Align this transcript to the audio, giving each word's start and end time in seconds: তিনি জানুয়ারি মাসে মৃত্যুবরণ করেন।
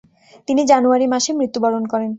তিনি 0.47 0.61
জানুয়ারি 0.71 1.05
মাসে 1.13 1.31
মৃত্যুবরণ 1.33 1.83
করেন। 1.91 2.09